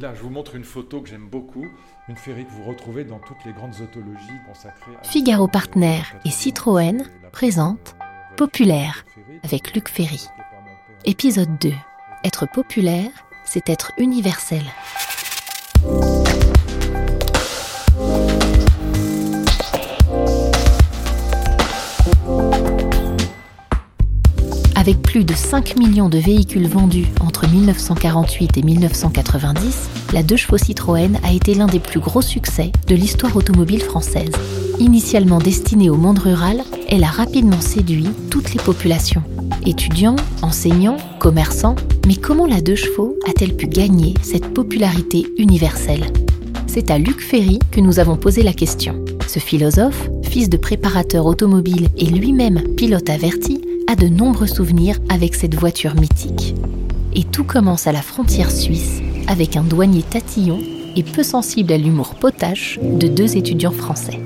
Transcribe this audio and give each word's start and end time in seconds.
Là, 0.00 0.14
je 0.14 0.22
vous 0.22 0.30
montre 0.30 0.54
une 0.54 0.64
photo 0.64 1.00
que 1.00 1.08
j'aime 1.08 1.28
beaucoup, 1.28 1.66
une 2.08 2.16
féerie 2.16 2.44
que 2.44 2.52
vous 2.52 2.62
retrouvez 2.62 3.02
dans 3.02 3.18
toutes 3.18 3.44
les 3.44 3.52
grandes 3.52 3.74
autologies 3.80 4.40
consacrées 4.46 4.92
à... 4.96 5.04
Figaro 5.04 5.48
Partner 5.48 6.02
et 6.24 6.30
Citroën 6.30 7.02
présentent 7.32 7.96
Populaire 8.36 9.04
avec 9.42 9.74
Luc 9.74 9.88
Ferry. 9.88 10.28
Épisode 11.04 11.58
2. 11.58 11.72
Être 12.22 12.46
populaire, 12.46 13.10
c'est 13.44 13.68
être 13.68 13.90
universel. 13.98 14.62
Avec 24.88 25.02
plus 25.02 25.24
de 25.24 25.34
5 25.34 25.78
millions 25.78 26.08
de 26.08 26.16
véhicules 26.16 26.66
vendus 26.66 27.08
entre 27.20 27.46
1948 27.46 28.56
et 28.56 28.62
1990, 28.62 29.90
la 30.14 30.22
2 30.22 30.34
chevaux 30.34 30.56
Citroën 30.56 31.18
a 31.22 31.30
été 31.30 31.52
l'un 31.52 31.66
des 31.66 31.78
plus 31.78 32.00
gros 32.00 32.22
succès 32.22 32.72
de 32.86 32.94
l'histoire 32.94 33.36
automobile 33.36 33.82
française. 33.82 34.32
Initialement 34.78 35.40
destinée 35.40 35.90
au 35.90 35.96
monde 35.96 36.20
rural, 36.20 36.62
elle 36.88 37.04
a 37.04 37.08
rapidement 37.08 37.60
séduit 37.60 38.08
toutes 38.30 38.54
les 38.54 38.62
populations. 38.62 39.22
Étudiants, 39.66 40.16
enseignants, 40.40 40.96
commerçants, 41.18 41.76
mais 42.06 42.16
comment 42.16 42.46
la 42.46 42.62
2 42.62 42.74
chevaux 42.74 43.14
a-t-elle 43.28 43.56
pu 43.56 43.66
gagner 43.66 44.14
cette 44.22 44.54
popularité 44.54 45.26
universelle? 45.36 46.06
C'est 46.66 46.90
à 46.90 46.96
Luc 46.96 47.20
Ferry 47.20 47.58
que 47.72 47.82
nous 47.82 47.98
avons 47.98 48.16
posé 48.16 48.42
la 48.42 48.54
question. 48.54 49.04
Ce 49.26 49.38
philosophe, 49.38 50.08
fils 50.22 50.48
de 50.48 50.56
préparateur 50.56 51.26
automobile 51.26 51.88
et 51.98 52.06
lui-même 52.06 52.62
pilote 52.74 53.10
averti, 53.10 53.60
a 53.88 53.96
de 53.96 54.06
nombreux 54.06 54.46
souvenirs 54.46 54.98
avec 55.08 55.34
cette 55.34 55.54
voiture 55.54 55.94
mythique. 55.94 56.54
Et 57.14 57.24
tout 57.24 57.42
commence 57.42 57.86
à 57.86 57.92
la 57.92 58.02
frontière 58.02 58.50
suisse 58.50 59.00
avec 59.28 59.56
un 59.56 59.64
douanier 59.64 60.02
tatillon 60.02 60.60
et 60.94 61.02
peu 61.02 61.22
sensible 61.22 61.72
à 61.72 61.78
l'humour 61.78 62.14
potache 62.14 62.78
de 62.82 63.08
deux 63.08 63.38
étudiants 63.38 63.72
français. 63.72 64.20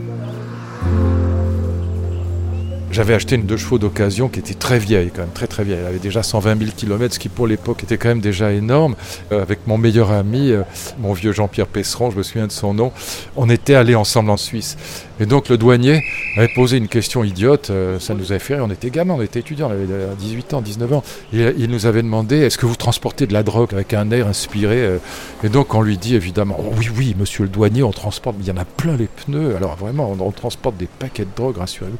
J'avais 2.92 3.14
acheté 3.14 3.36
une 3.36 3.46
deux 3.46 3.56
chevaux 3.56 3.78
d'occasion 3.78 4.28
qui 4.28 4.38
était 4.38 4.52
très 4.52 4.78
vieille, 4.78 5.10
quand 5.14 5.22
même 5.22 5.32
très 5.32 5.46
très 5.46 5.64
vieille. 5.64 5.78
Elle 5.80 5.86
avait 5.86 5.98
déjà 5.98 6.22
120 6.22 6.58
000 6.58 6.72
km, 6.76 7.14
ce 7.14 7.18
qui 7.18 7.30
pour 7.30 7.46
l'époque 7.46 7.82
était 7.82 7.96
quand 7.96 8.10
même 8.10 8.20
déjà 8.20 8.52
énorme. 8.52 8.96
Euh, 9.32 9.40
avec 9.40 9.66
mon 9.66 9.78
meilleur 9.78 10.12
ami, 10.12 10.50
euh, 10.50 10.60
mon 10.98 11.14
vieux 11.14 11.32
Jean-Pierre 11.32 11.68
Pesseron, 11.68 12.10
je 12.10 12.18
me 12.18 12.22
souviens 12.22 12.46
de 12.46 12.52
son 12.52 12.74
nom, 12.74 12.92
on 13.34 13.48
était 13.48 13.76
allés 13.76 13.94
ensemble 13.94 14.28
en 14.28 14.36
Suisse. 14.36 14.76
Et 15.20 15.24
donc 15.24 15.48
le 15.48 15.56
douanier 15.56 16.02
avait 16.36 16.52
posé 16.54 16.76
une 16.76 16.88
question 16.88 17.24
idiote, 17.24 17.70
euh, 17.70 17.98
ça 17.98 18.12
nous 18.12 18.30
avait 18.30 18.38
fait 18.38 18.56
rire, 18.56 18.64
on 18.66 18.70
était 18.70 18.90
gamins, 18.90 19.14
on 19.14 19.22
était 19.22 19.40
étudiants, 19.40 19.68
on 19.68 19.72
avait 19.72 19.86
18 20.18 20.52
ans, 20.52 20.60
19 20.60 20.92
ans. 20.92 21.02
Il 21.32 21.70
nous 21.70 21.86
avait 21.86 22.02
demandé, 22.02 22.40
est-ce 22.40 22.58
que 22.58 22.66
vous 22.66 22.76
transportez 22.76 23.26
de 23.26 23.32
la 23.32 23.42
drogue 23.42 23.72
avec 23.72 23.94
un 23.94 24.10
air 24.10 24.26
inspiré 24.26 24.98
Et 25.42 25.48
donc 25.48 25.74
on 25.74 25.80
lui 25.80 25.96
dit 25.96 26.14
évidemment, 26.14 26.58
oh 26.60 26.74
oui, 26.76 26.90
oui, 26.94 27.16
monsieur 27.18 27.44
le 27.44 27.48
douanier, 27.48 27.82
on 27.82 27.90
transporte, 27.90 28.36
il 28.40 28.46
y 28.46 28.50
en 28.50 28.58
a 28.58 28.66
plein 28.66 28.98
les 28.98 29.06
pneus, 29.08 29.56
alors 29.56 29.76
vraiment, 29.76 30.10
on, 30.10 30.22
on 30.22 30.30
transporte 30.30 30.76
des 30.76 30.88
paquets 30.98 31.24
de 31.24 31.30
drogue, 31.34 31.56
rassurez-vous. 31.56 31.98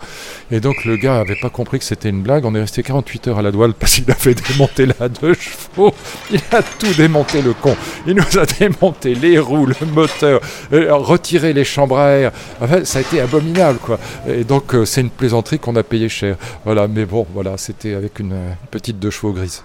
Et 0.55 0.61
donc 0.61 0.82
le 0.85 0.97
gars 0.97 1.21
avait 1.21 1.39
pas 1.41 1.51
compris 1.51 1.79
que 1.79 1.85
c'était 1.85 2.09
une 2.09 2.23
blague. 2.23 2.45
On 2.45 2.55
est 2.55 2.61
resté 2.61 2.83
48 2.83 3.29
heures 3.29 3.39
à 3.39 3.43
la 3.43 3.51
douane 3.51 3.73
parce 3.73 3.95
qu'il 3.95 4.11
avait 4.11 4.35
démonté 4.35 4.87
la 4.87 5.09
deux 5.09 5.35
chevaux. 5.35 5.93
Il 6.31 6.41
a 6.53 6.63
tout 6.63 6.93
démonté 6.95 7.43
le 7.43 7.53
con. 7.53 7.77
Il 8.07 8.15
nous 8.15 8.39
a 8.39 8.47
démonté 8.47 9.15
les 9.15 9.39
roues, 9.39 9.67
le 9.67 9.87
moteur, 9.87 10.41
euh, 10.73 10.95
retiré 10.95 11.53
les 11.53 11.65
chambres 11.65 11.99
à 11.99 12.11
air. 12.11 12.33
Enfin, 12.61 12.85
ça 12.85 12.99
a 12.99 13.03
été 13.03 13.21
abominable, 13.21 13.79
quoi. 13.79 13.99
Et 14.27 14.45
donc 14.45 14.75
euh, 14.75 14.85
c'est 14.85 15.01
une 15.01 15.11
plaisanterie 15.11 15.59
qu'on 15.59 15.77
a 15.77 15.83
payé 15.83 16.09
cher. 16.09 16.37
Voilà, 16.65 16.89
mais 16.89 17.05
bon, 17.05 17.27
voilà, 17.33 17.57
c'était 17.57 17.95
avec 17.95 18.19
une 18.19 18.33
euh, 18.33 18.53
petite 18.71 18.99
deux 18.99 19.11
chevaux 19.11 19.33
grise. 19.33 19.63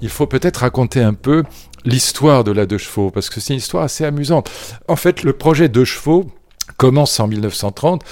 Il 0.00 0.10
faut 0.10 0.26
peut-être 0.26 0.58
raconter 0.58 1.00
un 1.00 1.14
peu 1.14 1.44
l'histoire 1.84 2.44
de 2.44 2.52
la 2.52 2.66
deux 2.66 2.78
chevaux, 2.78 3.10
parce 3.10 3.30
que 3.30 3.40
c'est 3.40 3.54
une 3.54 3.58
histoire 3.58 3.84
assez 3.84 4.04
amusante. 4.04 4.50
En 4.88 4.96
fait, 4.96 5.22
le 5.22 5.32
projet 5.32 5.68
deux 5.68 5.84
chevaux, 5.84 6.26
commence 6.76 7.18
en 7.20 7.26
1930. 7.26 8.02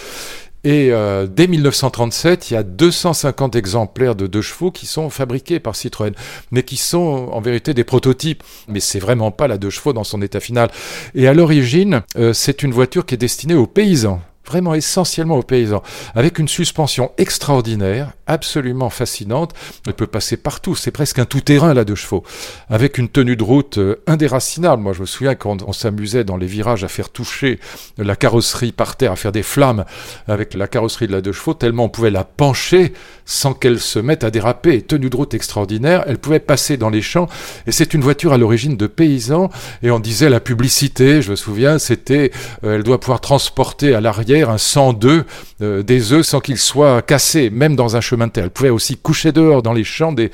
Et 0.65 0.93
euh, 0.93 1.27
dès 1.27 1.49
1937, 1.49 2.51
il 2.51 2.55
y 2.55 2.57
a 2.57 2.63
250 2.63 3.57
exemplaires 3.57 4.15
de 4.15 4.29
deux 4.29 4.43
chevaux 4.43 4.71
qui 4.71 4.87
sont 4.87 5.11
fabriqués 5.11 5.59
par 5.59 5.75
Citroën, 5.75 6.13
mais 6.53 6.63
qui 6.63 6.77
sont 6.77 7.29
en 7.33 7.41
vérité 7.41 7.75
des 7.75 7.83
prototypes. 7.83 8.45
Mais 8.69 8.79
c'est 8.79 9.01
vraiment 9.01 9.33
pas 9.33 9.49
la 9.49 9.59
deux 9.59 9.71
chevaux 9.71 9.93
dans 9.93 10.05
son 10.05 10.23
état 10.23 10.39
final. 10.41 10.71
Et 11.15 11.27
à 11.27 11.35
l'origine, 11.35 12.03
euh, 12.17 12.33
c'est 12.33 12.63
une 12.63 12.73
voiture 12.73 13.07
qui 13.07 13.15
est 13.15 13.19
destinée 13.19 13.55
aux 13.55 13.67
paysans 13.67 14.21
vraiment 14.47 14.75
essentiellement 14.75 15.37
aux 15.37 15.43
paysans, 15.43 15.83
avec 16.15 16.39
une 16.39 16.49
suspension 16.49 17.13
extraordinaire, 17.19 18.13
absolument 18.27 18.91
fascinante. 18.91 19.55
Elle 19.87 19.95
peut 19.95 20.07
passer 20.07 20.37
partout, 20.37 20.75
c'est 20.75 20.91
presque 20.91 21.19
un 21.19 21.25
tout-terrain 21.25 21.75
là 21.75 21.85
de 21.85 21.95
chevaux, 21.95 22.25
avec 22.69 22.99
une 22.99 23.09
tenue 23.09 23.37
de 23.37 23.45
route 23.45 23.79
euh, 23.79 24.03
indéracinable. 24.07 24.83
Moi, 24.83 24.93
je 24.93 25.01
me 25.01 25.07
souviens 25.07 25.35
quand 25.35 25.63
on 25.63 25.73
s'amusait 25.73 26.25
dans 26.25 26.37
les 26.37 26.47
virages 26.47 26.85
à 26.85 26.89
faire 26.89 27.11
toucher 27.11 27.61
la 27.99 28.17
carrosserie 28.17 28.73
par 28.73 28.97
terre, 28.97 29.13
à 29.13 29.17
faire 29.17 29.33
des 29.33 29.43
flammes 29.43 29.85
avec 30.27 30.55
la 30.55 30.67
carrosserie 30.67 31.07
de 31.07 31.13
la 31.13 31.21
deux 31.21 31.33
chevaux, 31.33 31.55
tellement 31.55 31.85
on 31.85 31.89
pouvait 31.89 32.11
la 32.11 32.25
pencher 32.25 32.93
sans 33.25 33.55
qu'elle 33.55 33.81
se 33.81 33.99
mette 33.99 34.25
à 34.25 34.31
déraper. 34.31 34.83
Tenue 34.83 35.09
de 35.09 35.17
route 35.17 35.35
extraordinaire, 35.35 36.05
elle 36.07 36.19
pouvait 36.19 36.41
passer 36.41 36.77
dans 36.77 36.91
les 36.91 37.03
champs, 37.03 37.29
et 37.67 37.73
c'est 37.73 37.95
une 37.95 38.01
voiture 38.01 38.33
à 38.33 38.39
l'origine 38.39 38.77
de 38.77 38.87
paysans, 38.87 39.51
et 39.83 39.91
on 39.91 40.01
disait 40.01 40.29
la 40.29 40.41
publicité, 40.41 41.23
je 41.23 41.31
me 41.31 41.37
souviens, 41.37 41.79
c'était, 41.79 42.33
euh, 42.65 42.77
elle 42.77 42.83
doit 42.83 42.99
pouvoir 42.99 43.21
transporter 43.21 43.95
à 43.95 44.01
l'arrière 44.01 44.32
un 44.41 44.57
102 44.57 45.25
euh, 45.61 45.83
des 45.83 46.13
œufs 46.13 46.25
sans 46.27 46.41
qu'ils 46.41 46.59
soient 46.59 47.03
cassés, 47.03 47.51
même 47.51 47.77
dans 47.77 47.97
un 47.97 48.01
chemin 48.01 48.27
de 48.27 48.33
terre. 48.33 48.45
Elle 48.45 48.51
pouvait 48.51 48.71
aussi 48.71 48.97
coucher 48.97 49.33
dehors 49.33 49.63
dans 49.63 49.75
les 49.75 49.85
champs 49.85 50.13
des, 50.13 50.31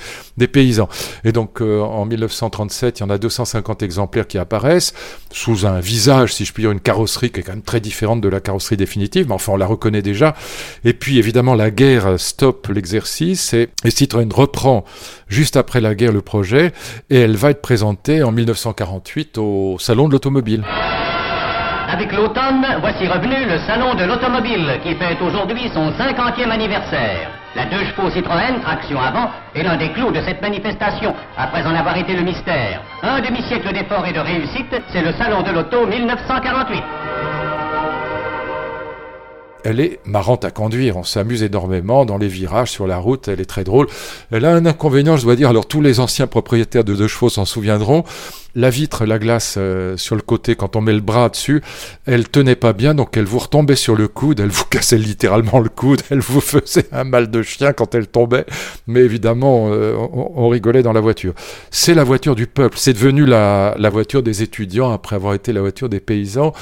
paysans. 0.47 0.89
Et 1.25 1.33
donc 1.33 1.61
euh, 1.61 1.81
en 1.81 2.05
1937, 2.05 3.01
il 3.01 3.03
y 3.03 3.07
en 3.07 3.11
a 3.11 3.19
250 3.19 3.83
exemplaires 3.83 4.27
qui 4.27 4.39
apparaissent, 4.39 4.95
sous 5.33 5.67
un 5.67 5.81
visage, 5.81 6.35
si 6.35 6.45
je 6.45 6.53
puis 6.53 6.63
dire, 6.63 6.71
une 6.71 6.81
carrosserie 6.81 7.31
qui 7.31 7.41
est 7.41 7.43
quand 7.43 7.53
même 7.53 7.63
très 7.63 7.81
différente 7.81 8.21
de 8.21 8.29
la 8.29 8.41
carrosserie 8.41 8.77
définitive, 8.77 9.27
mais 9.29 9.35
enfin 9.35 9.53
on 9.53 9.57
la 9.57 9.67
reconnaît 9.67 10.03
déjà. 10.03 10.35
Et 10.85 10.93
puis 10.93 11.19
évidemment 11.19 11.55
la 11.55 11.71
guerre 11.71 12.19
stoppe 12.19 12.69
l'exercice 12.69 13.53
et, 13.53 13.69
et 13.85 13.91
Citroën 13.91 14.33
reprend 14.33 14.85
juste 15.29 15.57
après 15.57 15.81
la 15.81 15.95
guerre 15.95 16.13
le 16.13 16.23
projet 16.23 16.73
et 17.11 17.19
elle 17.19 17.37
va 17.37 17.51
être 17.51 17.63
présentée 17.63 18.23
en 18.23 18.33
1948 18.33 19.39
au 19.39 19.77
Salon 19.79 20.09
de 20.09 20.13
l'Automobile. 20.13 20.65
Avec 21.91 22.13
l'automne, 22.13 22.67
voici 22.83 23.09
revenu 23.09 23.47
le 23.47 23.59
Salon 23.67 23.95
de 23.95 24.05
l'Automobile 24.05 24.79
qui 24.83 24.95
fête 24.95 25.23
aujourd'hui 25.23 25.71
son 25.73 25.91
50e 25.91 26.51
anniversaire. 26.51 27.31
La 27.57 27.65
deux 27.65 27.83
chevaux 27.87 28.11
Citroën, 28.11 28.61
traction 28.61 29.01
avant, 29.01 29.31
est 29.55 29.63
l'un 29.63 29.79
des 29.79 29.91
clous 29.93 30.11
de 30.11 30.21
cette 30.21 30.43
manifestation, 30.43 31.15
après 31.39 31.65
en 31.65 31.75
avoir 31.75 31.97
été 31.97 32.13
le 32.13 32.25
mystère. 32.25 32.83
Un 33.03 33.21
demi-siècle 33.23 33.73
d'efforts 33.73 34.07
et 34.07 34.13
de 34.13 34.21
réussite, 34.21 34.83
c'est 34.93 35.01
le 35.01 35.15
Salon 35.15 35.41
de 35.41 35.51
l'Auto 35.51 35.87
1948. 35.87 36.83
Elle 39.65 39.81
est 39.81 39.99
marrante 40.05 40.45
à 40.45 40.51
conduire, 40.51 40.97
on 40.97 41.05
s'amuse 41.05 41.43
énormément 41.43 42.05
dans 42.05 42.17
les 42.17 42.29
virages 42.29 42.71
sur 42.71 42.87
la 42.87 42.99
route, 42.99 43.29
elle 43.29 43.41
est 43.41 43.45
très 43.45 43.65
drôle. 43.65 43.87
Elle 44.31 44.45
a 44.45 44.53
un 44.53 44.67
inconvénient, 44.67 45.17
je 45.17 45.25
dois 45.25 45.37
dire, 45.37 45.49
alors 45.49 45.67
tous 45.67 45.81
les 45.81 46.01
anciens 46.01 46.27
propriétaires 46.27 46.85
de 46.85 46.95
deux 46.95 47.09
chevaux 47.09 47.29
s'en 47.29 47.45
souviendront, 47.45 48.05
la 48.59 48.71
vitre, 48.71 49.07
la 49.07 49.21
glace 49.21 49.55
euh, 49.57 49.97
sur 49.97 50.17
le 50.17 50.21
côté, 50.21 50.57
quand 50.57 50.75
on 50.75 50.81
met 50.81 50.93
le 50.93 51.01
bras 51.01 51.29
dessus, 51.29 51.63
elle 52.07 52.29
tenait 52.29 52.57
pas 52.57 52.73
bien, 52.73 52.93
donc 52.93 53.17
elle 53.17 53.25
vous 53.25 53.39
retombait 53.39 53.77
sur 53.77 53.95
le 53.95 54.09
coude, 54.09 54.41
elle 54.41 54.49
vous 54.49 54.65
cassait 54.71 54.99
littéralement 54.99 55.61
le 55.61 55.69
coude, 55.69 56.03
elle 56.11 56.19
vous 56.19 56.41
faisait 56.41 56.87
un 56.91 57.05
mal 57.05 57.31
de 57.31 57.43
chien 57.43 57.73
quand 57.73 57.95
elle 57.95 58.09
tombait, 58.09 58.47
mais 58.89 59.01
évidemment, 59.01 59.69
euh, 59.71 59.95
on, 60.13 60.49
rigolait 60.49 60.83
dans 60.83 60.93
la 60.93 61.01
voiture. 61.01 61.35
C'est 61.71 61.95
la 61.95 62.03
voiture 62.03 62.35
du 62.35 62.49
peuple, 62.49 62.79
c'est 62.79 62.95
devenu 62.95 63.27
la, 63.27 63.77
voiture 63.93 64.25
des 64.25 64.43
étudiants 64.43 64.91
après 64.91 65.15
avoir 65.15 65.35
été 65.35 65.53
la 65.53 65.61
voiture 65.61 65.89
des 65.89 66.01
paysans. 66.01 66.53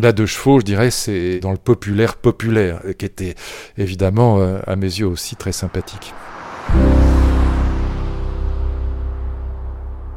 La 0.00 0.12
deux 0.12 0.26
chevaux, 0.26 0.60
je 0.60 0.64
dirais, 0.64 0.90
c'est 0.90 1.40
dans 1.40 1.52
le 1.52 1.58
populaire 1.58 2.16
populaire, 2.16 2.80
qui 2.98 3.04
était 3.04 3.34
évidemment, 3.76 4.38
euh, 4.40 4.60
à 4.66 4.76
mes 4.76 4.86
yeux 4.86 5.06
aussi, 5.06 5.36
très 5.36 5.52
sympathique. 5.52 6.14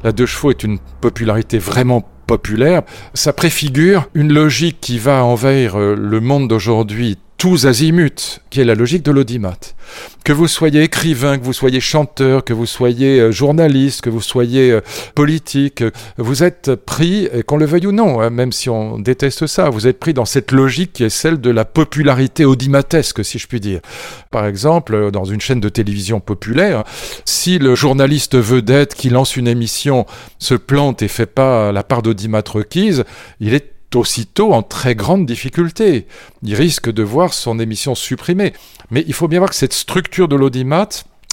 La 0.07 0.13
deux 0.13 0.25
chevaux 0.25 0.51
est 0.51 0.63
une 0.63 0.79
popularité 1.01 1.57
vraiment 1.57 2.01
populaire. 2.27 2.83
Ça 3.13 3.33
préfigure 3.33 4.07
une 4.13 4.31
logique 4.31 4.77
qui 4.79 4.99
va 4.99 5.25
envahir 5.25 5.77
euh, 5.77 5.95
le 5.97 6.21
monde 6.21 6.47
d'aujourd'hui 6.47 7.17
tous 7.37 7.67
azimuts, 7.67 8.41
qui 8.49 8.61
est 8.61 8.65
la 8.65 8.73
logique 8.73 9.03
de 9.03 9.11
l'audimat. 9.11 9.57
Que 10.23 10.33
vous 10.33 10.47
soyez 10.47 10.81
écrivain, 10.81 11.37
que 11.37 11.43
vous 11.43 11.53
soyez 11.53 11.79
chanteur, 11.79 12.43
que 12.43 12.53
vous 12.53 12.65
soyez 12.65 13.19
euh, 13.19 13.31
journaliste, 13.31 14.01
que 14.01 14.09
vous 14.09 14.21
soyez 14.21 14.71
euh, 14.71 14.81
politique, 15.13 15.83
vous 16.17 16.43
êtes 16.43 16.73
pris, 16.75 17.29
qu'on 17.45 17.57
le 17.57 17.65
veuille 17.65 17.87
ou 17.87 17.91
non, 17.91 18.19
hein, 18.19 18.31
même 18.31 18.51
si 18.51 18.69
on 18.69 18.97
déteste 18.97 19.45
ça, 19.45 19.69
vous 19.69 19.87
êtes 19.87 19.99
pris 19.99 20.13
dans 20.13 20.25
cette 20.25 20.51
logique 20.51 20.93
qui 20.93 21.03
est 21.03 21.09
celle 21.09 21.39
de 21.39 21.51
la 21.51 21.63
popularité 21.63 22.43
audimatesque, 22.43 23.23
si 23.23 23.37
je 23.37 23.47
puis 23.47 23.59
dire. 23.59 23.81
Par 24.31 24.45
exemple, 24.45 24.95
euh, 24.95 25.11
dans 25.11 25.25
une 25.25 25.39
chaîne 25.39 25.59
de 25.59 25.69
télévision 25.69 26.19
populaire, 26.19 26.83
si 27.23 27.59
le 27.59 27.75
journaliste 27.75 28.35
vedette 28.35 28.95
qui 28.95 29.09
lance 29.09 29.37
une 29.37 29.47
émission 29.47 30.05
se 30.39 30.55
plante 30.55 31.03
et 31.03 31.07
fait 31.07 31.27
pas 31.27 31.71
la 31.71 31.83
part 31.83 32.01
d'audimat 32.01 32.43
requise, 32.47 33.03
il 33.39 33.53
est 33.53 33.76
aussitôt 33.95 34.53
en 34.53 34.63
très 34.63 34.95
grande 34.95 35.25
difficulté. 35.25 36.07
Il 36.43 36.55
risque 36.55 36.91
de 36.91 37.03
voir 37.03 37.33
son 37.33 37.59
émission 37.59 37.95
supprimée. 37.95 38.53
Mais 38.91 39.03
il 39.07 39.13
faut 39.13 39.27
bien 39.27 39.39
voir 39.39 39.49
que 39.49 39.55
cette 39.55 39.73
structure 39.73 40.27
de 40.27 40.35
l'audimat, 40.35 40.89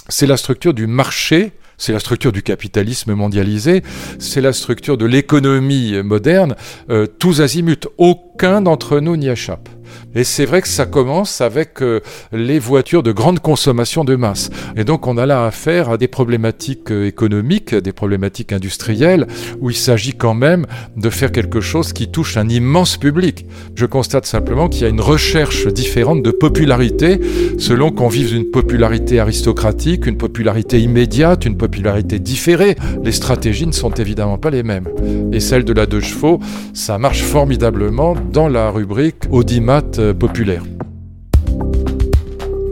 c'est 0.09 0.27
la 0.27 0.37
structure 0.37 0.73
du 0.73 0.87
marché 0.87 1.53
c'est 1.77 1.91
la 1.91 1.99
structure 1.99 2.31
du 2.31 2.41
capitalisme 2.41 3.13
mondialisé, 3.13 3.83
c'est 4.19 4.41
la 4.41 4.53
structure 4.53 4.97
de 4.97 5.05
l'économie 5.05 6.01
moderne, 6.03 6.55
euh, 6.89 7.05
tous 7.05 7.41
azimuts. 7.41 7.87
Aucun 7.97 8.61
d'entre 8.61 8.99
nous 8.99 9.17
n'y 9.17 9.27
échappe. 9.27 9.69
Et 10.15 10.23
c'est 10.23 10.45
vrai 10.45 10.61
que 10.61 10.67
ça 10.67 10.85
commence 10.85 11.41
avec 11.41 11.81
euh, 11.81 11.99
les 12.31 12.57
voitures 12.57 13.03
de 13.03 13.11
grande 13.11 13.39
consommation 13.39 14.05
de 14.05 14.15
masse. 14.15 14.49
Et 14.77 14.85
donc 14.85 15.07
on 15.07 15.17
a 15.17 15.25
là 15.25 15.45
affaire 15.45 15.89
à 15.89 15.97
des 15.97 16.07
problématiques 16.07 16.91
euh, 16.91 17.05
économiques, 17.05 17.75
des 17.75 17.91
problématiques 17.91 18.53
industrielles, 18.53 19.27
où 19.59 19.69
il 19.69 19.75
s'agit 19.75 20.13
quand 20.13 20.33
même 20.33 20.65
de 20.95 21.09
faire 21.09 21.33
quelque 21.33 21.59
chose 21.59 21.91
qui 21.91 22.07
touche 22.07 22.37
un 22.37 22.47
immense 22.47 22.95
public. 22.97 23.45
Je 23.75 23.85
constate 23.85 24.25
simplement 24.25 24.69
qu'il 24.69 24.83
y 24.83 24.85
a 24.85 24.89
une 24.89 25.01
recherche 25.01 25.67
différente 25.67 26.23
de 26.23 26.31
popularité 26.31 27.19
selon 27.57 27.91
qu'on 27.91 28.07
vive 28.07 28.33
une 28.33 28.51
popularité 28.51 29.19
aristocratique, 29.19 30.05
une 30.05 30.17
popularité 30.17 30.79
immédiate, 30.79 31.45
une 31.45 31.57
popularité 31.57 32.19
différée. 32.19 32.75
Les 33.03 33.11
stratégies 33.11 33.67
ne 33.67 33.73
sont 33.73 33.91
évidemment 33.91 34.37
pas 34.37 34.49
les 34.49 34.63
mêmes. 34.63 34.87
Et 35.33 35.41
celle 35.41 35.65
de 35.65 35.73
la 35.73 35.85
deux 35.85 35.99
chevaux, 35.99 36.39
ça 36.73 36.97
marche 36.97 37.21
formidablement 37.21 38.15
dans 38.31 38.47
la 38.47 38.69
rubrique 38.69 39.15
audimat 39.29 39.83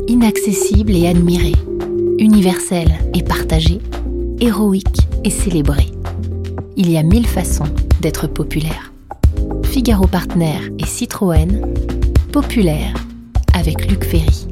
Inaccessible 0.07 0.95
et 0.95 1.07
admiré, 1.07 1.53
universel 2.19 2.87
et 3.13 3.23
partagé, 3.23 3.79
héroïque 4.39 5.07
et 5.23 5.29
célébré. 5.29 5.87
Il 6.77 6.91
y 6.91 6.97
a 6.97 7.03
mille 7.03 7.25
façons 7.25 7.65
d'être 8.01 8.27
populaire. 8.27 8.93
Figaro 9.63 10.05
Partner 10.05 10.59
et 10.79 10.85
Citroën, 10.85 11.61
populaire 12.31 12.93
avec 13.53 13.89
Luc 13.89 14.03
Ferry. 14.03 14.47